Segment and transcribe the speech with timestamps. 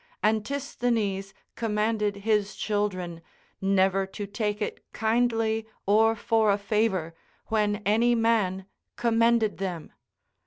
[0.23, 3.21] Antisthenes commanded his children
[3.61, 7.13] never to take it kindly or for a favour,
[7.49, 9.93] when any man commended them.